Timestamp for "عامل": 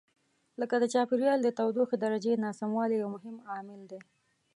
3.51-3.81